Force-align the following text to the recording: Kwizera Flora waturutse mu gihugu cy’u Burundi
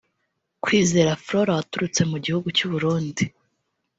Kwizera 0.63 1.11
Flora 1.25 1.51
waturutse 1.57 2.01
mu 2.11 2.17
gihugu 2.25 2.47
cy’u 2.57 2.69
Burundi 2.73 3.23